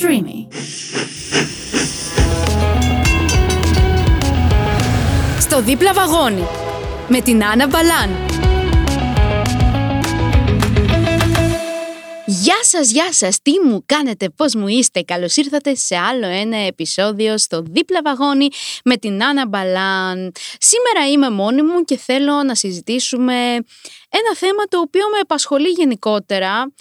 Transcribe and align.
Streamy. 0.00 0.46
Στο 5.40 5.62
δίπλα 5.62 5.92
βαγόνι 5.92 6.46
με 7.08 7.20
την 7.20 7.44
Άννα 7.44 7.66
Μπαλάν. 7.66 8.10
Γεια 12.26 12.58
σας, 12.62 12.90
γεια 12.90 13.12
σας, 13.12 13.42
τι 13.42 13.52
μου 13.64 13.82
κάνετε, 13.86 14.28
πώς 14.28 14.54
μου 14.54 14.68
είστε, 14.68 15.02
καλώς 15.02 15.36
ήρθατε 15.36 15.74
σε 15.74 15.96
άλλο 15.96 16.26
ένα 16.26 16.56
επεισόδιο 16.56 17.38
στο 17.38 17.62
δίπλα 17.66 18.00
βαγόνι 18.04 18.48
με 18.84 18.96
την 18.96 19.24
Άννα 19.24 19.46
Μπαλάν. 19.46 20.32
Σήμερα 20.58 21.10
είμαι 21.10 21.30
μόνη 21.30 21.62
μου 21.62 21.84
και 21.84 21.96
θέλω 21.96 22.42
να 22.42 22.54
συζητήσουμε 22.54 23.34
ένα 24.08 24.34
θέμα 24.34 24.64
το 24.68 24.78
οποίο 24.78 25.08
με 25.12 25.18
απασχολεί 25.18 25.68
γενικότερα 25.68 26.72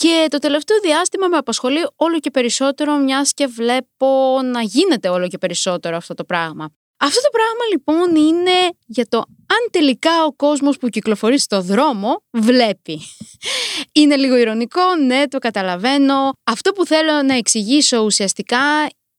και 0.00 0.26
το 0.30 0.38
τελευταίο 0.38 0.80
διάστημα 0.80 1.28
με 1.28 1.36
απασχολεί 1.36 1.86
όλο 1.96 2.18
και 2.18 2.30
περισσότερο 2.30 2.96
μιας 2.96 3.32
και 3.32 3.46
βλέπω 3.46 4.40
να 4.44 4.62
γίνεται 4.62 5.08
όλο 5.08 5.28
και 5.28 5.38
περισσότερο 5.38 5.96
αυτό 5.96 6.14
το 6.14 6.24
πράγμα. 6.24 6.70
Αυτό 6.96 7.20
το 7.20 7.28
πράγμα 7.30 7.64
λοιπόν 7.72 8.26
είναι 8.26 8.68
για 8.86 9.06
το 9.08 9.18
αν 9.26 9.70
τελικά 9.70 10.24
ο 10.24 10.32
κόσμος 10.32 10.76
που 10.76 10.88
κυκλοφορεί 10.88 11.38
στο 11.38 11.62
δρόμο 11.62 12.22
βλέπει. 12.30 13.00
Είναι 14.00 14.16
λίγο 14.16 14.36
ηρωνικό, 14.36 14.96
ναι, 15.06 15.28
το 15.28 15.38
καταλαβαίνω. 15.38 16.32
Αυτό 16.44 16.72
που 16.72 16.86
θέλω 16.86 17.22
να 17.22 17.34
εξηγήσω 17.34 17.98
ουσιαστικά 17.98 18.60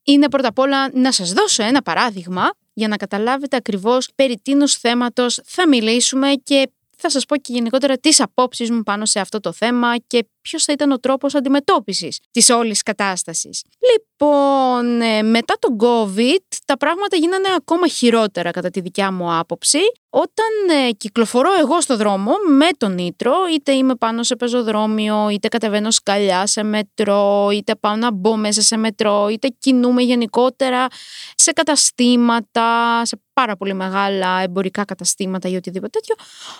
είναι 0.03 0.29
πρώτα 0.29 0.47
απ' 0.47 0.59
όλα 0.59 0.89
να 0.93 1.11
σας 1.11 1.33
δώσω 1.33 1.63
ένα 1.63 1.81
παράδειγμα 1.81 2.49
για 2.73 2.87
να 2.87 2.95
καταλάβετε 2.95 3.55
ακριβώς 3.55 4.09
περί 4.15 4.39
τίνος 4.43 4.75
θέματος 4.75 5.39
θα 5.45 5.67
μιλήσουμε 5.67 6.33
και 6.43 6.69
θα 7.01 7.09
σας 7.09 7.25
πω 7.25 7.37
και 7.37 7.53
γενικότερα 7.53 7.97
τις 7.97 8.19
απόψεις 8.19 8.71
μου 8.71 8.83
πάνω 8.83 9.05
σε 9.05 9.19
αυτό 9.19 9.39
το 9.39 9.51
θέμα 9.51 9.97
και 10.07 10.27
ποιος 10.49 10.63
θα 10.63 10.73
ήταν 10.73 10.91
ο 10.91 10.99
τρόπος 10.99 11.35
αντιμετώπισης 11.35 12.19
της 12.31 12.49
όλης 12.49 12.83
κατάστασης. 12.83 13.63
Λοιπόν, 13.93 15.01
ε, 15.01 15.23
μετά 15.23 15.55
τον 15.59 15.77
COVID 15.81 16.57
τα 16.65 16.77
πράγματα 16.77 17.15
γίνανε 17.15 17.47
ακόμα 17.57 17.87
χειρότερα 17.87 18.51
κατά 18.51 18.69
τη 18.69 18.81
δικιά 18.81 19.11
μου 19.11 19.37
άποψη. 19.37 19.79
Όταν 20.09 20.77
ε, 20.87 20.91
κυκλοφορώ 20.91 21.49
εγώ 21.59 21.81
στο 21.81 21.97
δρόμο 21.97 22.31
με 22.47 22.67
τον 22.77 22.93
Νίτρο, 22.93 23.33
είτε 23.53 23.71
είμαι 23.71 23.95
πάνω 23.95 24.23
σε 24.23 24.35
πεζοδρόμιο, 24.35 25.29
είτε 25.29 25.47
κατεβαίνω 25.47 25.91
σκαλιά 25.91 26.45
σε 26.45 26.63
μετρό, 26.63 27.49
είτε 27.51 27.75
πάω 27.75 27.95
να 27.95 28.11
μπω 28.11 28.35
μέσα 28.35 28.61
σε 28.61 28.77
μετρό, 28.77 29.27
είτε 29.27 29.47
κινούμε 29.59 30.01
γενικότερα 30.01 30.87
σε 31.35 31.51
καταστήματα, 31.51 33.01
σε 33.05 33.21
πάρα 33.33 33.55
πολύ 33.55 33.73
μεγάλα 33.73 34.41
εμπορικά 34.41 34.85
καταστήματα 34.85 35.49
ή 35.49 35.55
οτιδήποτε 35.55 35.99
τέτοιο, 35.99 36.15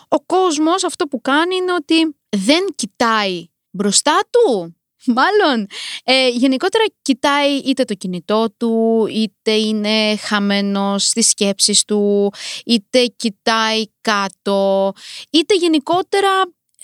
ο 0.07 0.19
κόσμος 0.25 0.83
αυτό 0.83 1.05
που 1.05 1.21
κάνει 1.21 1.55
είναι 1.55 1.73
ότι 1.73 2.15
δεν 2.29 2.65
κοιτάει 2.75 3.47
μπροστά 3.79 4.19
του. 4.29 4.73
Μάλλον, 5.17 5.67
ε, 6.03 6.27
γενικότερα 6.29 6.83
κοιτάει 7.01 7.55
είτε 7.55 7.83
το 7.83 7.93
κινητό 7.93 8.53
του, 8.57 9.05
είτε 9.09 9.51
είναι 9.51 10.15
χαμένος 10.15 11.03
στις 11.03 11.27
σκέψεις 11.29 11.85
του, 11.85 12.31
είτε 12.65 13.05
κοιτάει 13.05 13.83
κάτω, 14.01 14.91
είτε 15.31 15.55
γενικότερα 15.55 16.29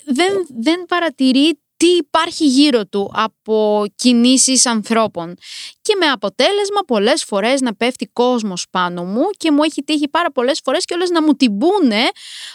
δεν, 0.05 0.45
δεν 0.61 0.85
παρατηρεί 0.85 1.59
τι 1.77 1.88
υπάρχει 1.88 2.45
γύρω 2.45 2.85
του 2.85 3.11
από 3.13 3.85
κινήσεις 3.95 4.66
ανθρώπων. 4.66 5.35
Και 5.81 5.95
με 5.99 6.05
αποτέλεσμα 6.05 6.81
πολλές 6.88 7.23
φορές 7.23 7.61
να 7.61 7.75
πέφτει 7.75 8.05
κόσμος 8.05 8.66
πάνω 8.71 9.03
μου 9.03 9.23
και 9.38 9.51
μου 9.51 9.63
έχει 9.63 9.83
τύχει 9.83 10.07
πάρα 10.07 10.31
πολλές 10.31 10.59
φορές 10.63 10.85
και 10.85 10.93
όλες 10.93 11.09
να 11.09 11.23
μου 11.23 11.33
τυμπούνε 11.33 12.03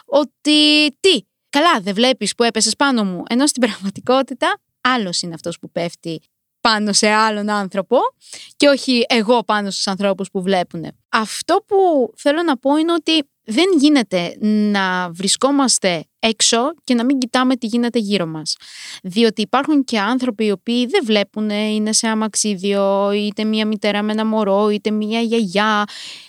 ότι 0.05 0.91
τι, 1.01 1.21
καλά 1.51 1.81
δεν 1.81 1.95
βλέπεις 1.95 2.35
που 2.35 2.43
έπεσες 2.43 2.77
πάνω 2.77 3.05
μου. 3.05 3.23
Ενώ 3.29 3.47
στην 3.47 3.63
πραγματικότητα 3.63 4.61
άλλος 4.81 5.23
είναι 5.23 5.35
αυτός 5.35 5.59
που 5.59 5.71
πέφτει 5.71 6.21
πάνω 6.61 6.93
σε 6.93 7.09
άλλον 7.09 7.51
άνθρωπο 7.51 7.99
και 8.57 8.69
όχι 8.69 9.05
εγώ 9.09 9.45
πάνω 9.45 9.71
στους 9.71 9.87
ανθρώπους 9.87 10.31
που 10.31 10.43
βλέπουν. 10.43 10.87
Αυτό 11.09 11.65
που 11.67 12.13
θέλω 12.17 12.43
να 12.43 12.57
πω 12.57 12.77
είναι 12.77 12.93
ότι 12.93 13.29
δεν 13.45 13.65
γίνεται 13.79 14.37
να 14.71 15.11
βρισκόμαστε 15.11 16.05
έξω 16.19 16.75
και 16.85 16.95
να 16.95 17.05
μην 17.05 17.19
κοιτάμε 17.19 17.57
τι 17.57 17.67
γίνεται 17.67 17.99
γύρω 17.99 18.27
μας. 18.27 18.57
Διότι 19.03 19.43
υπάρχουν 19.43 19.85
και 19.85 19.99
άνθρωποι 19.99 20.45
οι 20.45 20.51
οποίοι 20.51 20.87
δεν 20.87 21.05
βλέπουν, 21.05 21.51
είναι 21.51 21.93
σε 21.93 22.07
αμαξίδιο, 22.09 23.13
είτε 23.13 23.45
μία 23.45 23.67
μητέρα 23.67 24.03
με 24.03 24.13
ένα 24.13 24.27
μωρό, 24.27 24.69
είτε 24.69 24.91
μία 24.91 25.21
γιαγιά 25.21 25.85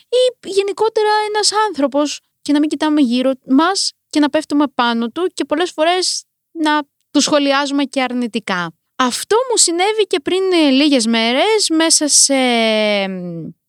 ή 0.07 0.49
γενικότερα 0.49 1.09
ένας 1.27 1.51
άνθρωπος 1.67 2.19
και 2.41 2.53
να 2.53 2.59
μην 2.59 2.69
κοιτάμε 2.69 3.01
γύρω 3.01 3.31
μας 3.47 3.91
και 4.11 4.19
να 4.19 4.29
πέφτουμε 4.29 4.67
πάνω 4.75 5.09
του 5.09 5.31
και 5.33 5.45
πολλές 5.45 5.71
φορές 5.71 6.23
να 6.51 6.81
του 7.11 7.21
σχολιάζουμε 7.21 7.83
και 7.83 8.01
αρνητικά. 8.01 8.73
Αυτό 8.95 9.35
μου 9.49 9.57
συνέβη 9.57 10.03
και 10.07 10.19
πριν 10.19 10.41
ε, 10.51 10.69
λίγες 10.69 11.05
μέρες 11.05 11.69
μέσα 11.69 12.07
σε 12.07 12.33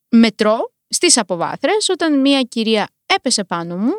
μετρό 0.09 0.73
στις 0.87 1.17
αποβάθρες 1.17 1.89
όταν 1.89 2.19
μια 2.19 2.41
κυρία 2.41 2.87
έπεσε 3.05 3.43
πάνω 3.43 3.77
μου 3.77 3.91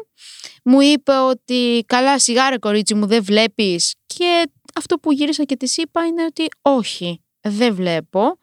μου 0.65 0.81
είπε 0.81 1.12
ότι 1.12 1.84
καλά 1.87 2.19
σιγάρε 2.19 2.59
κορίτσι 2.59 2.94
μου 2.94 3.06
δεν 3.06 3.25
βλέπεις 3.25 3.94
και 4.06 4.43
αυτό 4.75 4.99
που 4.99 5.12
γύρισα 5.12 5.44
και 5.44 5.56
της 5.56 5.76
είπα 5.76 6.06
είναι 6.06 6.25
ότι 6.25 6.47
όχι 6.62 7.25
δεν 7.41 7.75
βλέπω 7.75 8.38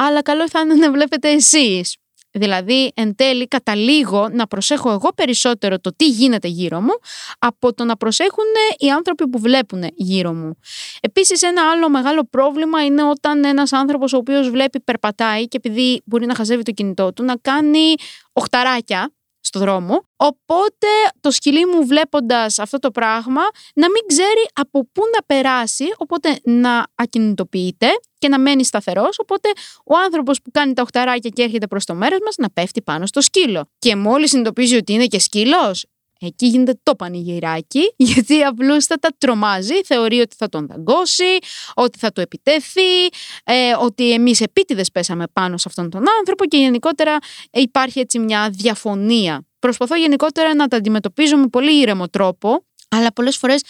αλλά 0.00 0.22
καλό 0.22 0.48
θα 0.48 0.60
είναι 0.60 0.74
να 0.74 0.90
βλέπετε 0.92 1.30
εσείς. 1.30 1.96
Δηλαδή, 2.30 2.92
εν 2.94 3.14
τέλει, 3.14 3.48
καταλήγω 3.48 4.28
να 4.28 4.46
προσέχω 4.46 4.90
εγώ 4.90 5.12
περισσότερο 5.14 5.78
το 5.78 5.92
τι 5.96 6.08
γίνεται 6.08 6.48
γύρω 6.48 6.80
μου 6.80 6.98
από 7.38 7.74
το 7.74 7.84
να 7.84 7.96
προσέχουν 7.96 8.44
οι 8.78 8.90
άνθρωποι 8.90 9.28
που 9.28 9.38
βλέπουν 9.38 9.84
γύρω 9.94 10.32
μου. 10.32 10.58
Επίσης, 11.00 11.42
ένα 11.42 11.70
άλλο 11.70 11.88
μεγάλο 11.88 12.24
πρόβλημα 12.30 12.84
είναι 12.84 13.02
όταν 13.02 13.44
ένας 13.44 13.72
άνθρωπος 13.72 14.12
ο 14.12 14.16
οποίος 14.16 14.50
βλέπει 14.50 14.80
περπατάει 14.80 15.48
και 15.48 15.56
επειδή 15.56 16.02
μπορεί 16.04 16.26
να 16.26 16.34
χαζεύει 16.34 16.62
το 16.62 16.72
κινητό 16.72 17.12
του, 17.12 17.24
να 17.24 17.36
κάνει 17.36 17.94
οχταράκια 18.32 19.12
στο 19.48 19.58
δρόμο. 19.58 20.02
Οπότε 20.16 20.86
το 21.20 21.30
σκυλί 21.30 21.66
μου 21.66 21.86
βλέποντας 21.86 22.58
αυτό 22.58 22.78
το 22.78 22.90
πράγμα 22.90 23.42
να 23.74 23.90
μην 23.90 24.02
ξέρει 24.06 24.48
από 24.52 24.88
πού 24.92 25.02
να 25.14 25.22
περάσει, 25.26 25.84
οπότε 25.96 26.38
να 26.44 26.86
ακινητοποιείται 26.94 27.88
και 28.18 28.28
να 28.28 28.38
μένει 28.38 28.64
σταθερός, 28.64 29.18
οπότε 29.18 29.48
ο 29.84 29.96
άνθρωπος 30.04 30.42
που 30.42 30.50
κάνει 30.50 30.72
τα 30.72 30.82
οχταράκια 30.82 31.30
και 31.30 31.42
έρχεται 31.42 31.66
προς 31.66 31.84
το 31.84 31.94
μέρος 31.94 32.18
μας 32.24 32.34
να 32.36 32.50
πέφτει 32.50 32.82
πάνω 32.82 33.06
στο 33.06 33.20
σκύλο. 33.20 33.70
Και 33.78 33.96
μόλις 33.96 34.30
συνειδητοποιήσει 34.30 34.76
ότι 34.76 34.92
είναι 34.92 35.06
και 35.06 35.18
σκύλος, 35.18 35.86
Εκεί 36.20 36.46
γίνεται 36.46 36.80
το 36.82 36.94
πανηγυράκι, 36.94 37.94
γιατί 38.10 38.42
απλούστατα 38.42 39.08
τρομάζει, 39.18 39.82
θεωρεί 39.84 40.20
ότι 40.20 40.36
θα 40.38 40.48
τον 40.48 40.66
δαγκώσει, 40.66 41.38
ότι 41.74 41.98
θα 41.98 42.12
του 42.12 42.20
επιτέθει, 42.20 43.06
ε, 43.44 43.74
ότι 43.80 44.12
εμείς 44.12 44.40
επίτηδες 44.40 44.90
πέσαμε 44.90 45.24
πάνω 45.32 45.56
σε 45.56 45.64
αυτόν 45.68 45.90
τον 45.90 46.02
άνθρωπο 46.18 46.44
και 46.44 46.56
γενικότερα 46.56 47.18
υπάρχει 47.52 48.00
έτσι 48.00 48.18
μια 48.18 48.50
διαφωνία. 48.50 49.46
Προσπαθώ 49.58 49.96
γενικότερα 49.96 50.54
να 50.54 50.68
τα 50.68 50.76
αντιμετωπίζω 50.76 51.36
με 51.36 51.46
πολύ 51.46 51.80
ήρεμο 51.80 52.08
τρόπο, 52.08 52.64
αλλά 52.88 53.12
πολλές 53.12 53.36
φορές 53.36 53.62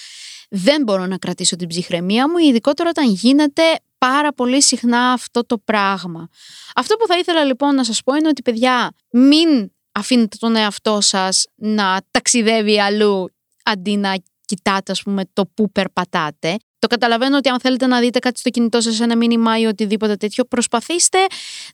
δεν 0.51 0.83
μπορώ 0.83 1.07
να 1.07 1.19
κρατήσω 1.19 1.57
την 1.57 1.69
ψυχραιμία 1.69 2.29
μου, 2.29 2.39
ειδικότερα 2.39 2.89
όταν 2.89 3.11
γίνεται 3.11 3.63
πάρα 3.99 4.33
πολύ 4.33 4.63
συχνά 4.63 5.13
αυτό 5.13 5.47
το 5.47 5.59
πράγμα. 5.59 6.29
Αυτό 6.75 6.97
που 6.97 7.07
θα 7.07 7.19
ήθελα 7.19 7.45
λοιπόν 7.45 7.75
να 7.75 7.85
σας 7.85 8.03
πω 8.03 8.15
είναι 8.15 8.29
ότι 8.29 8.43
παιδιά 8.43 8.93
μην 9.11 9.71
αφήνετε 9.99 10.37
τον 10.41 10.57
εαυτό 10.57 11.01
σας 11.01 11.47
να 11.55 12.01
ταξιδεύει 12.11 12.81
αλλού 12.81 13.29
αντί 13.65 13.97
να 13.97 14.15
κοιτάτε 14.45 14.93
ας 14.93 15.03
πούμε 15.03 15.23
το 15.33 15.47
που 15.55 15.73
περπατάτε. 15.73 16.57
Το 16.79 16.87
καταλαβαίνω 16.87 17.37
ότι 17.37 17.49
αν 17.49 17.61
θέλετε 17.61 17.87
να 17.87 18.01
δείτε 18.01 18.19
κάτι 18.19 18.39
στο 18.39 18.51
κινητό 18.51 18.81
σας 18.81 19.01
ένα 19.01 19.17
μήνυμα 19.17 19.59
ή 19.59 19.65
οτιδήποτε 19.65 20.17
τέτοιο 20.17 20.45
προσπαθήστε 20.45 21.19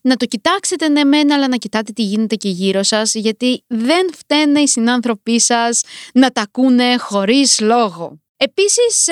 να 0.01 0.15
το 0.15 0.25
κοιτάξετε 0.25 0.87
ναι 0.89 1.03
μεν 1.03 1.31
αλλά 1.31 1.47
να 1.47 1.55
κοιτάτε 1.55 1.91
τι 1.91 2.03
γίνεται 2.03 2.35
και 2.35 2.49
γύρω 2.49 2.83
σας 2.83 3.13
γιατί 3.13 3.63
δεν 3.67 4.13
φταίνε 4.13 4.59
οι 4.59 4.67
συνάνθρωποι 4.67 5.39
σας 5.39 5.81
να 6.13 6.31
τα 6.31 6.41
ακούνε 6.41 6.97
χωρίς 6.97 7.59
λόγο. 7.59 8.19
Επίσης 8.37 9.07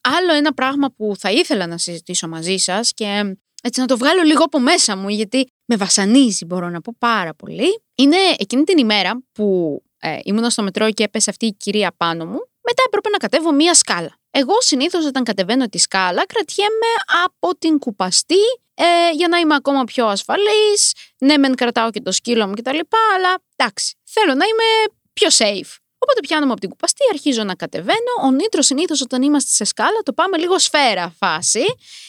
άλλο 0.00 0.34
ένα 0.34 0.54
πράγμα 0.54 0.90
που 0.96 1.14
θα 1.18 1.30
ήθελα 1.30 1.66
να 1.66 1.78
συζητήσω 1.78 2.28
μαζί 2.28 2.56
σας 2.56 2.92
και 2.94 3.36
έτσι 3.66 3.80
να 3.80 3.86
το 3.86 3.96
βγάλω 3.96 4.22
λίγο 4.22 4.44
από 4.44 4.60
μέσα 4.60 4.96
μου 4.96 5.08
γιατί 5.08 5.46
με 5.64 5.76
βασανίζει 5.76 6.44
μπορώ 6.44 6.68
να 6.68 6.80
πω 6.80 6.94
πάρα 6.98 7.34
πολύ. 7.34 7.82
Είναι 7.94 8.16
εκείνη 8.38 8.64
την 8.64 8.78
ημέρα 8.78 9.22
που 9.32 9.78
ε, 10.00 10.18
ήμουν 10.22 10.50
στο 10.50 10.62
μετρό 10.62 10.90
και 10.90 11.02
έπεσε 11.02 11.30
αυτή 11.30 11.46
η 11.46 11.52
κυρία 11.52 11.94
πάνω 11.96 12.24
μου, 12.24 12.38
μετά 12.60 12.82
έπρεπε 12.86 13.08
να 13.08 13.16
κατέβω 13.16 13.52
μία 13.52 13.74
σκάλα. 13.74 14.18
Εγώ 14.30 14.54
συνήθως 14.58 15.06
όταν 15.06 15.24
κατεβαίνω 15.24 15.68
τη 15.68 15.78
σκάλα 15.78 16.26
κρατιέμαι 16.26 16.92
από 17.24 17.58
την 17.58 17.78
κουπαστή 17.78 18.44
ε, 18.74 19.10
για 19.14 19.28
να 19.28 19.38
είμαι 19.38 19.54
ακόμα 19.54 19.84
πιο 19.84 20.06
ασφαλής. 20.06 20.92
Ναι, 21.18 21.36
μεν 21.36 21.54
κρατάω 21.54 21.90
και 21.90 22.00
το 22.00 22.12
σκύλο 22.12 22.46
μου 22.46 22.54
κτλ. 22.54 22.78
Αλλά 23.14 23.42
εντάξει, 23.56 23.94
θέλω 24.04 24.34
να 24.34 24.44
είμαι 24.44 24.94
πιο 25.12 25.28
safe. 25.38 25.83
Οπότε 26.04 26.20
πιάνομαι 26.20 26.52
από 26.52 26.60
την 26.60 26.70
κουπαστή, 26.70 27.04
αρχίζω 27.10 27.44
να 27.44 27.54
κατεβαίνω. 27.54 28.12
Ο 28.24 28.30
Νίτρο 28.30 28.62
συνήθως 28.62 29.00
όταν 29.00 29.22
είμαστε 29.22 29.50
σε 29.50 29.64
σκάλα 29.64 30.00
το 30.02 30.12
πάμε 30.12 30.36
λίγο 30.38 30.58
σφαίρα 30.58 31.14
φάση, 31.18 31.64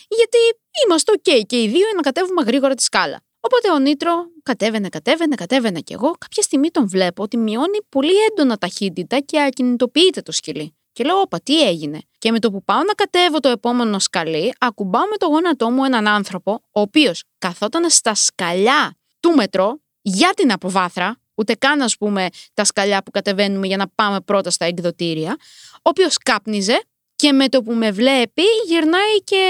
γιατί 0.07 0.37
είμαστε 0.85 1.11
OK 1.17 1.41
και 1.45 1.61
οι 1.61 1.67
δύο 1.67 1.85
να 1.95 2.01
κατέβουμε 2.01 2.43
γρήγορα 2.43 2.73
τη 2.73 2.83
σκάλα. 2.83 3.21
Οπότε 3.39 3.71
ο 3.71 3.79
Νίτρο 3.79 4.11
κατέβαινε, 4.43 4.89
κατέβαινε, 4.89 5.35
κατέβαινε 5.35 5.79
κι 5.79 5.93
εγώ. 5.93 6.11
Κάποια 6.17 6.43
στιγμή 6.43 6.69
τον 6.69 6.87
βλέπω 6.87 7.23
ότι 7.23 7.37
μειώνει 7.37 7.77
πολύ 7.89 8.13
έντονα 8.31 8.57
ταχύτητα 8.57 9.19
και 9.19 9.41
ακινητοποιείται 9.41 10.21
το 10.21 10.31
σκυλί. 10.31 10.75
Και 10.91 11.03
λέω, 11.03 11.19
Όπα, 11.19 11.41
τι 11.41 11.67
έγινε; 11.67 11.99
Και 12.17 12.31
με 12.31 12.39
το 12.39 12.51
που 12.51 12.63
πάω 12.63 12.83
να 12.83 12.93
κατέβω 12.93 13.39
το 13.39 13.49
επόμενο 13.49 13.99
σκαλί, 13.99 14.53
ακουμπάω 14.59 15.07
με 15.07 15.17
το 15.17 15.25
γόνατό 15.25 15.69
μου 15.69 15.83
έναν 15.83 16.07
άνθρωπο, 16.07 16.51
ο 16.51 16.81
οποίος 16.81 17.23
καθόταν 17.37 17.89
στα 17.89 18.13
σκαλιά 18.13 18.97
του 19.19 19.31
μετρό 19.31 19.79
για 20.01 20.29
την 20.35 20.51
αποβάθρα, 20.51 21.19
ούτε 21.35 21.53
καν 21.53 21.81
ας 21.81 21.97
πούμε 21.97 22.27
τα 22.53 22.63
σκαλιά 22.63 23.03
που 23.03 23.11
κατεβαίνουμε 23.11 23.67
για 23.67 23.77
να 23.77 23.87
πάμε 23.95 24.21
πρώτα 24.21 24.49
στα 24.49 24.65
εκδοτήρια, 24.65 25.37
ο 25.73 25.89
οποίος 25.89 26.17
κάπνιζε 26.17 26.81
και 27.15 27.31
με 27.31 27.49
το 27.49 27.61
που 27.61 27.73
με 27.73 27.91
βλέπει 27.91 28.43
γυρνάει 28.67 29.17
και 29.23 29.45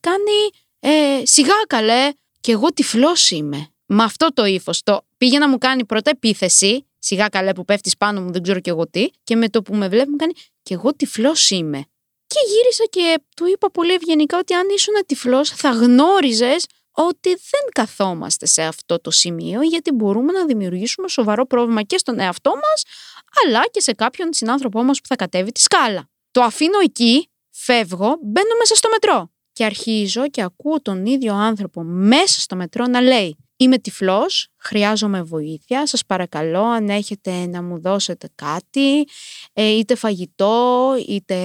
κάνει 0.00 0.50
ε, 0.80 1.22
σιγά 1.24 1.54
καλέ 1.66 2.10
και 2.40 2.52
εγώ 2.52 2.72
τυφλός 2.72 3.30
είμαι. 3.30 3.66
Με 3.86 4.02
αυτό 4.02 4.32
το 4.34 4.44
ύφος. 4.44 4.82
Το 4.82 5.04
πήγε 5.18 5.38
να 5.38 5.48
μου 5.48 5.58
κάνει 5.58 5.84
πρώτα 5.84 6.10
επίθεση, 6.10 6.86
σιγά 6.98 7.28
καλέ 7.28 7.52
που 7.52 7.64
πέφτεις 7.64 7.96
πάνω 7.96 8.20
μου, 8.20 8.32
δεν 8.32 8.42
ξέρω 8.42 8.60
κι 8.60 8.68
εγώ 8.68 8.88
τι, 8.88 9.08
και 9.24 9.36
με 9.36 9.48
το 9.48 9.62
που 9.62 9.74
με 9.74 9.88
βλέπει 9.88 10.10
μου 10.10 10.16
κάνει 10.16 10.32
και 10.62 10.74
εγώ 10.74 10.94
τυφλός 10.94 11.50
είμαι. 11.50 11.84
Και 12.26 12.38
γύρισα 12.48 12.84
και 12.90 13.22
του 13.36 13.46
είπα 13.46 13.70
πολύ 13.70 13.92
ευγενικά 13.92 14.38
ότι 14.38 14.54
αν 14.54 14.68
ήσουν 14.74 14.94
τυφλός 15.06 15.50
θα 15.50 15.70
γνώριζες 15.70 16.66
ότι 16.92 17.28
δεν 17.28 17.70
καθόμαστε 17.72 18.46
σε 18.46 18.62
αυτό 18.62 19.00
το 19.00 19.10
σημείο 19.10 19.62
γιατί 19.62 19.92
μπορούμε 19.92 20.32
να 20.32 20.44
δημιουργήσουμε 20.44 21.08
σοβαρό 21.08 21.46
πρόβλημα 21.46 21.82
και 21.82 21.98
στον 21.98 22.18
εαυτό 22.18 22.50
μας 22.50 22.84
αλλά 23.44 23.64
και 23.70 23.80
σε 23.80 23.92
κάποιον 23.92 24.32
συνάνθρωπό 24.32 24.82
μας 24.82 25.00
που 25.00 25.06
θα 25.06 25.16
κατέβει 25.16 25.52
τη 25.52 25.60
σκάλα. 25.60 26.08
Το 26.30 26.42
αφήνω 26.42 26.78
εκεί, 26.82 27.30
φεύγω, 27.50 28.18
μπαίνω 28.22 28.54
μέσα 28.58 28.74
στο 28.74 28.88
μετρό 28.88 29.30
και 29.52 29.64
αρχίζω 29.64 30.28
και 30.28 30.42
ακούω 30.42 30.82
τον 30.82 31.06
ίδιο 31.06 31.34
άνθρωπο 31.34 31.82
μέσα 31.82 32.40
στο 32.40 32.56
μετρό 32.56 32.86
να 32.86 33.00
λέει 33.00 33.36
Είμαι 33.62 33.78
τυφλός, 33.78 34.48
χρειάζομαι 34.56 35.22
βοήθεια, 35.22 35.86
σας 35.86 36.06
παρακαλώ 36.06 36.62
αν 36.62 36.88
έχετε 36.88 37.46
να 37.46 37.62
μου 37.62 37.80
δώσετε 37.80 38.28
κάτι, 38.34 39.08
ε, 39.52 39.68
είτε 39.68 39.94
φαγητό, 39.94 40.94
είτε 41.08 41.36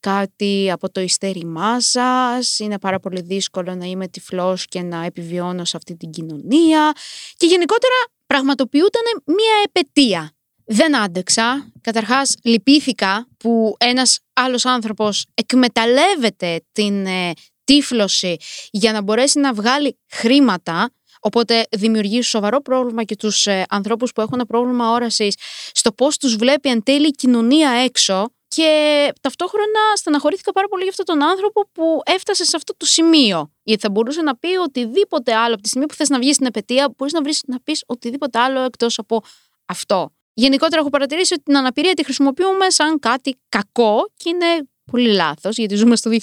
κάτι 0.00 0.70
από 0.70 0.90
το 0.90 1.00
ιστέρημά 1.00 1.80
σας, 1.80 2.58
είναι 2.58 2.78
πάρα 2.78 3.00
πολύ 3.00 3.20
δύσκολο 3.20 3.74
να 3.74 3.86
είμαι 3.86 4.08
τυφλός 4.08 4.66
και 4.66 4.82
να 4.82 5.04
επιβιώνω 5.04 5.64
σε 5.64 5.76
αυτή 5.76 5.96
την 5.96 6.10
κοινωνία 6.10 6.92
και 7.36 7.46
γενικότερα 7.46 7.94
πραγματοποιούταν 8.26 9.02
μια 9.24 9.62
επαιτία. 9.64 10.30
Δεν 10.64 10.96
άντεξα. 10.96 11.72
Καταρχάς 11.80 12.34
λυπήθηκα 12.42 13.28
που 13.36 13.76
ένας 13.78 14.18
άλλος 14.32 14.64
άνθρωπος 14.64 15.24
εκμεταλλεύεται 15.34 16.60
την 16.72 17.06
ε, 17.06 17.32
τύφλωση 17.64 18.36
για 18.70 18.92
να 18.92 19.02
μπορέσει 19.02 19.38
να 19.40 19.52
βγάλει 19.52 19.98
χρήματα 20.08 20.90
Οπότε 21.26 21.66
δημιουργείς 21.70 22.28
σοβαρό 22.28 22.60
πρόβλημα 22.60 23.04
και 23.04 23.16
τους 23.16 23.46
ε, 23.46 23.64
ανθρώπους 23.68 24.12
που 24.12 24.20
έχουν 24.20 24.44
πρόβλημα 24.48 24.90
όρασης 24.90 25.36
στο 25.72 25.92
πώς 25.92 26.18
τους 26.18 26.36
βλέπει 26.36 26.68
εν 26.68 26.82
τέλει 26.82 27.06
η 27.06 27.10
κοινωνία 27.10 27.70
έξω 27.70 28.28
και 28.48 29.12
ταυτόχρονα 29.20 29.80
στεναχωρήθηκα 29.94 30.52
πάρα 30.52 30.68
πολύ 30.68 30.82
για 30.82 30.90
αυτόν 30.90 31.04
τον 31.04 31.28
άνθρωπο 31.28 31.68
που 31.72 32.00
έφτασε 32.04 32.44
σε 32.44 32.56
αυτό 32.56 32.76
το 32.76 32.86
σημείο. 32.86 33.52
Γιατί 33.62 33.80
θα 33.80 33.90
μπορούσε 33.90 34.22
να 34.22 34.36
πει 34.36 34.56
οτιδήποτε 34.56 35.34
άλλο 35.34 35.52
από 35.52 35.62
τη 35.62 35.68
στιγμή 35.68 35.86
που 35.86 35.94
θες 35.94 36.08
να 36.08 36.18
βγεις 36.18 36.34
στην 36.34 36.46
επαιτία, 36.46 36.94
μπορείς 36.96 37.12
να, 37.12 37.22
βρεις, 37.22 37.42
να 37.46 37.60
πεις 37.60 37.84
οτιδήποτε 37.86 38.38
άλλο 38.38 38.60
εκτός 38.60 38.98
από 38.98 39.22
αυτό. 39.66 40.12
Γενικότερα 40.34 40.80
έχω 40.80 40.90
παρατηρήσει 40.90 41.34
ότι 41.34 41.42
την 41.42 41.56
αναπηρία 41.56 41.94
τη 41.94 42.04
χρησιμοποιούμε 42.04 42.70
σαν 42.70 42.98
κάτι 42.98 43.36
κακό 43.48 44.10
και 44.16 44.28
είναι 44.28 44.68
πολύ 44.90 45.12
λάθος, 45.12 45.56
γιατί 45.56 45.74
ζούμε 45.74 45.96
στο 45.96 46.10
2023. 46.10 46.16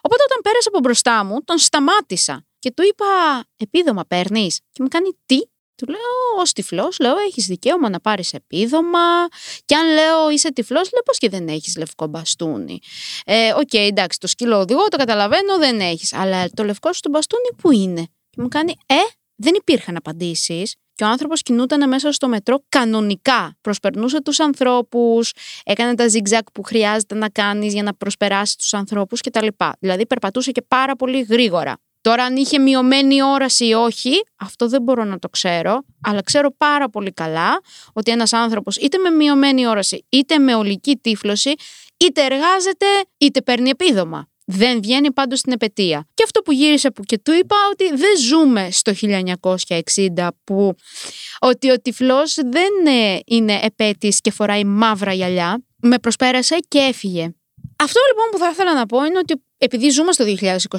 Οπότε 0.00 0.22
όταν 0.24 0.40
πέρασε 0.42 0.68
από 0.68 0.78
μπροστά 0.78 1.24
μου, 1.24 1.42
τον 1.44 1.58
σταμάτησα 1.58 2.47
και 2.58 2.70
του 2.70 2.82
είπα, 2.82 3.06
επίδομα 3.56 4.04
παίρνεις. 4.08 4.60
Και 4.70 4.82
μου 4.82 4.88
κάνει 4.88 5.08
τι; 5.26 5.38
Του 5.74 5.86
λέω, 5.86 6.40
ως 6.40 6.52
τυφλός, 6.52 6.98
λέω, 6.98 7.16
έχεις 7.16 7.46
δικαίωμα 7.46 7.88
να 7.88 8.00
πάρεις 8.00 8.32
επίδομα. 8.32 9.26
Και 9.64 9.74
αν 9.74 9.86
λέω, 9.94 10.30
είσαι 10.30 10.52
τυφλός, 10.52 10.92
λέω, 10.92 11.02
πώς 11.02 11.18
και 11.18 11.28
δεν 11.28 11.48
έχεις 11.48 11.76
λευκό 11.76 12.06
μπαστούνι. 12.06 12.78
Ε, 13.24 13.52
ok, 13.52 13.60
okay, 13.72 13.78
εντάξει, 13.78 14.18
το 14.18 14.26
σκύλο 14.26 14.58
οδηγό, 14.58 14.88
το 14.88 14.96
καταλαβαίνω, 14.96 15.58
δεν 15.58 15.80
έχεις. 15.80 16.12
Αλλά 16.12 16.48
το 16.54 16.64
λευκό 16.64 16.92
σου 16.92 17.00
το 17.00 17.10
μπαστούνι 17.10 17.48
που 17.62 17.70
είναι; 17.72 18.06
Και 18.30 18.42
μου 18.42 18.48
κάνει, 18.48 18.74
Ε, 18.86 18.94
δεν 19.36 19.54
υπήρχαν 19.54 19.96
απαντήσεις. 19.96 20.74
Και 20.94 21.04
ο 21.04 21.06
άνθρωπος 21.06 21.42
κινούταν 21.42 21.88
μέσα 21.88 22.12
στο 22.12 22.28
μετρό 22.28 22.64
κανονικά. 22.68 23.56
Προσπερνούσε 23.60 24.22
τους 24.22 24.40
ανθρώπους, 24.40 25.32
έκανε 25.64 25.94
τα 25.94 26.06
zigzag 26.12 26.40
που 26.52 26.62
χρειάζεται 26.62 27.14
να 27.14 27.28
κάνεις 27.28 27.72
για 27.72 27.82
να 27.82 27.94
προσπεράσεις 27.94 28.56
τους 28.56 28.74
ανθρώπους 28.74 29.20
κτλ. 29.20 29.46
Δηλαδή 29.78 30.06
περπατούσε 30.06 30.50
και 30.50 30.62
πάρα 30.62 30.96
πολύ 30.96 31.20
γρήγορα. 31.20 31.76
Τώρα 32.00 32.24
αν 32.24 32.36
είχε 32.36 32.58
μειωμένη 32.58 33.22
όραση 33.22 33.66
ή 33.66 33.72
όχι, 33.72 34.12
αυτό 34.36 34.68
δεν 34.68 34.82
μπορώ 34.82 35.04
να 35.04 35.18
το 35.18 35.28
ξέρω, 35.28 35.84
αλλά 36.02 36.22
ξέρω 36.22 36.54
πάρα 36.56 36.88
πολύ 36.90 37.12
καλά 37.12 37.60
ότι 37.92 38.10
ένας 38.10 38.32
άνθρωπος 38.32 38.76
είτε 38.76 38.98
με 38.98 39.10
μειωμένη 39.10 39.66
όραση 39.66 40.06
είτε 40.08 40.38
με 40.38 40.54
ολική 40.54 40.96
τύφλωση 40.96 41.54
είτε 41.96 42.24
εργάζεται 42.24 42.86
είτε 43.18 43.42
παίρνει 43.42 43.70
επίδομα. 43.70 44.28
Δεν 44.50 44.80
βγαίνει 44.80 45.12
πάντως 45.12 45.38
στην 45.38 45.52
επαιτία. 45.52 46.06
Και 46.14 46.22
αυτό 46.22 46.40
που 46.40 46.52
γύρισε 46.52 46.90
που 46.90 47.02
και 47.02 47.18
του 47.18 47.32
είπα 47.32 47.56
ότι 47.72 47.88
δεν 47.88 48.18
ζούμε 48.18 48.68
στο 48.70 48.92
1960 50.16 50.28
που 50.44 50.74
ότι 51.40 51.70
ο 51.70 51.80
τυφλός 51.80 52.34
δεν 52.34 52.86
ε, 52.86 53.18
είναι 53.26 53.60
επέτης 53.62 54.20
και 54.20 54.30
φοράει 54.30 54.64
μαύρα 54.64 55.12
γυαλιά. 55.12 55.64
Με 55.82 55.98
προσπέρασε 55.98 56.56
και 56.68 56.78
έφυγε. 56.78 57.32
Αυτό 57.82 58.00
λοιπόν 58.08 58.30
που 58.30 58.38
θα 58.38 58.50
ήθελα 58.50 58.74
να 58.74 58.86
πω 58.86 59.04
είναι 59.04 59.18
ότι 59.18 59.42
επειδή 59.58 59.90
ζούμε 59.90 60.12
στο 60.12 60.24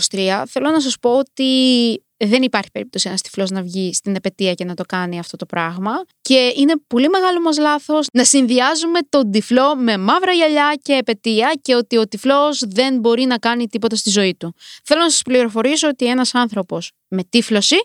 2023, 0.10 0.44
θέλω 0.48 0.70
να 0.70 0.80
σας 0.80 0.96
πω 1.02 1.18
ότι 1.18 2.04
δεν 2.18 2.42
υπάρχει 2.42 2.72
περίπτωση 2.72 3.08
ένας 3.08 3.22
τυφλός 3.22 3.50
να 3.50 3.62
βγει 3.62 3.94
στην 3.94 4.16
επαιτία 4.16 4.54
και 4.54 4.66
να 4.66 4.74
το 4.74 4.84
κάνει 4.84 5.20
αυτό 5.20 5.38
το 5.38 5.46
πράγμα. 5.46 5.92
Και 6.22 6.54
είναι 6.56 6.74
πολύ 6.88 7.10
μεγάλο 7.10 7.42
μας 7.42 7.58
λάθος 7.58 8.08
να 8.14 8.24
συνδυάζουμε 8.24 9.00
τον 9.10 9.32
τυφλό 9.32 9.76
με 9.76 9.98
μαύρα 9.98 10.32
γυαλιά 10.32 10.80
και 10.82 10.94
επαιτία 10.94 11.54
και 11.62 11.76
ότι 11.76 11.98
ο 11.98 12.08
τυφλός 12.08 12.64
δεν 12.68 13.00
μπορεί 13.00 13.24
να 13.24 13.38
κάνει 13.38 13.68
τίποτα 13.68 13.96
στη 13.96 14.10
ζωή 14.10 14.36
του. 14.36 14.54
Θέλω 14.84 15.02
να 15.02 15.10
σας 15.10 15.22
πληροφορήσω 15.22 15.88
ότι 15.88 16.06
ένας 16.06 16.34
άνθρωπος 16.36 16.92
με 17.08 17.24
τύφλωση 17.24 17.78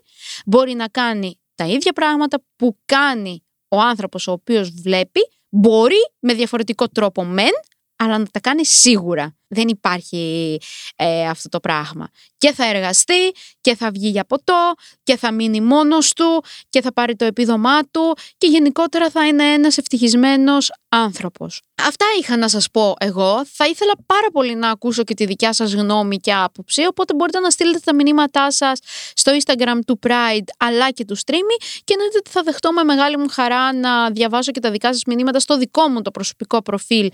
μπορεί 0.47 0.75
να 0.75 0.89
κάνει 0.89 1.39
τα 1.55 1.65
ίδια 1.65 1.93
πράγματα 1.93 2.43
που 2.57 2.79
κάνει 2.85 3.45
ο 3.69 3.81
άνθρωπος 3.81 4.27
ο 4.27 4.33
οποίος 4.33 4.71
βλέπει, 4.71 5.21
μπορεί 5.49 6.11
με 6.19 6.35
διαφορετικό 6.35 6.89
τρόπο 6.89 7.25
μεν, 7.25 7.53
αλλά 7.97 8.19
να 8.19 8.27
τα 8.27 8.41
κάνει 8.41 8.65
σίγουρα. 8.67 9.37
Δεν 9.49 9.69
υπάρχει 9.69 10.59
ε, 10.97 11.29
αυτό 11.29 11.49
το 11.49 11.61
πράγμα. 11.61 12.09
Και 12.39 12.53
θα 12.53 12.69
εργαστεί 12.69 13.33
και 13.61 13.77
θα 13.77 13.91
βγει 13.91 14.09
για 14.09 14.25
ποτό 14.25 14.73
και 15.03 15.17
θα 15.17 15.33
μείνει 15.33 15.61
μόνος 15.61 16.13
του 16.13 16.45
και 16.71 16.81
θα 16.81 16.93
πάρει 16.93 17.17
το 17.17 17.25
επίδομά 17.25 17.83
του 17.83 18.17
και 18.39 18.47
γενικότερα 18.47 19.11
θα 19.11 19.27
είναι 19.27 19.45
ένας 19.45 19.79
ευτυχισμένος 19.79 20.73
άνθρωπος. 20.89 21.61
Αυτά 21.83 22.05
είχα 22.21 22.37
να 22.37 22.49
σας 22.49 22.71
πω 22.71 22.95
εγώ. 22.99 23.47
Θα 23.47 23.67
ήθελα 23.67 23.93
πάρα 24.07 24.27
πολύ 24.33 24.55
να 24.55 24.71
ακούσω 24.71 25.05
και 25.05 25.15
τη 25.15 25.25
δικιά 25.25 25.53
σας 25.53 25.73
γνώμη 25.73 26.17
και 26.17 26.35
άποψη, 26.35 26.87
οπότε 26.87 27.15
μπορείτε 27.15 27.39
να 27.39 27.51
στείλετε 27.51 27.79
τα 27.85 27.95
μηνύματά 27.95 28.51
σας 28.51 28.79
στο 29.15 29.33
Instagram 29.33 29.79
του 29.87 29.99
Pride 30.07 30.49
αλλά 30.59 30.91
και 30.91 31.05
του 31.05 31.17
Streamy 31.17 31.57
και 31.85 31.93
εννοείται 31.93 32.19
ότι 32.19 32.31
θα 32.31 32.43
δεχτώ 32.43 32.73
με 32.73 32.85
μεγάλη 32.85 33.19
μου 33.19 33.29
χαρά 33.31 33.75
να 33.75 34.11
διαβάσω 34.11 34.53
και 34.53 34.61
τα 34.61 34.71
δικά 34.71 34.93
σας 34.93 35.03
μηνύματα 35.07 35.41
στο 35.41 35.57
δικό 35.57 35.89
μου 35.89 36.03
το 36.03 36.11
προσωπικό 36.11 36.63
προφίλ 36.63 37.11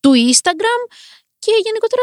του 0.00 0.12
Instagram 0.32 0.94
και 1.44 1.52
γενικότερα 1.64 2.02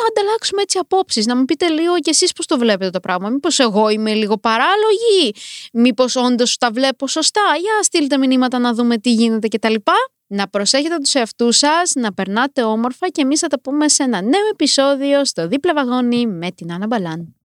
να 0.00 0.06
ανταλλάξουμε 0.06 0.62
έτσι 0.62 0.78
απόψεις, 0.78 1.26
να 1.26 1.36
μου 1.36 1.44
πείτε 1.44 1.68
λίγο 1.68 1.98
και 1.98 2.10
εσείς 2.10 2.32
πώς 2.32 2.46
το 2.46 2.58
βλέπετε 2.58 2.90
το 2.90 3.00
πράγμα. 3.00 3.28
Μήπως 3.28 3.58
εγώ 3.58 3.88
είμαι 3.88 4.14
λίγο 4.14 4.38
παράλογη, 4.38 5.34
μήπως 5.72 6.16
όντως 6.16 6.56
τα 6.56 6.70
βλέπω 6.70 7.08
σωστά; 7.08 7.42
Για 7.60 7.82
στείλτε 7.82 8.18
μηνύματα 8.18 8.58
να 8.58 8.74
δούμε 8.74 8.98
τι 8.98 9.12
γίνεται 9.12 9.48
κτλ. 9.48 9.74
Να 10.32 10.48
προσέχετε 10.48 10.96
τους 10.96 11.14
εαυτούς 11.14 11.56
σας, 11.56 11.92
να 11.94 12.12
περνάτε 12.14 12.62
όμορφα 12.62 13.08
και 13.08 13.22
εμείς 13.22 13.40
θα 13.40 13.46
τα 13.46 13.60
πούμε 13.60 13.88
σε 13.88 14.02
ένα 14.02 14.22
νέο 14.22 14.48
επεισόδιο 14.52 15.24
στο 15.24 15.48
Δίπλα 15.48 15.74
Βαγόνι 15.74 16.26
με 16.26 16.50
την 16.50 16.72
Άννα 16.72 16.86
Μπαλάν. 16.86 17.34